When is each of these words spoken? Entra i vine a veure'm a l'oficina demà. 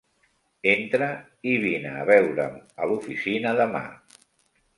Entra 0.69 1.09
i 1.51 1.53
vine 1.65 1.91
a 1.99 2.07
veure'm 2.11 2.57
a 2.57 2.89
l'oficina 2.93 3.53
demà. 3.61 3.85